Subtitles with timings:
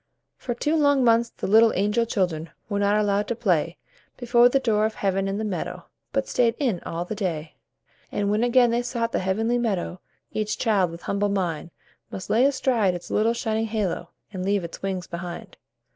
[0.35, 3.77] For two long months the little angel children Were not allowed to play
[4.17, 7.57] Before the door of Heaven in the meadow, But stayed in all the day.
[8.11, 10.01] And when again they sought the Heavenly Meadow
[10.31, 11.69] Each child with humble mind
[12.09, 15.55] Must lay aside its little shining halo, And leave its wings behind.